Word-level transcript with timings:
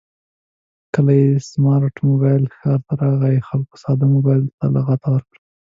کله 0.93 1.13
چې 1.23 1.43
سمارټ 1.51 1.95
مبایل 2.09 2.43
ښار 2.55 2.79
ته 2.87 2.93
راغی 3.01 3.37
خلکو 3.47 3.75
ساده 3.83 4.05
مبایل 4.15 4.45
ته 4.57 4.65
لغته 4.75 5.07
ورکړه 5.11 5.39